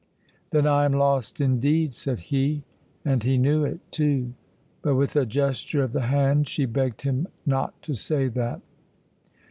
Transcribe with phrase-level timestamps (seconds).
[0.49, 2.63] "Then I am lost indeed!" said he,
[3.05, 4.33] and he knew it, too;
[4.81, 8.61] but with a gesture of the hand she begged him not to say that.